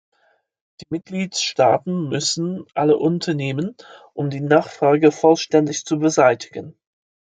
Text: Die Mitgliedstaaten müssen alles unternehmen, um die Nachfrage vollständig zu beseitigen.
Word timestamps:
Die 0.79 0.87
Mitgliedstaaten 0.89 2.09
müssen 2.09 2.65
alles 2.73 2.95
unternehmen, 2.95 3.75
um 4.15 4.31
die 4.31 4.41
Nachfrage 4.41 5.11
vollständig 5.11 5.85
zu 5.85 5.99
beseitigen. 5.99 6.75